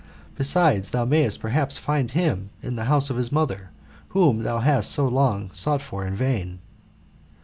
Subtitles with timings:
[0.35, 3.69] Besides, thou mayest perhaps find him in the house of his mother,
[4.07, 6.57] whom thou hast so long sought for in vain."